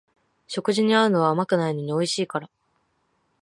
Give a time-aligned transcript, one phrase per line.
[0.47, 2.49] 食事に合うのは甘くないのにおいしいから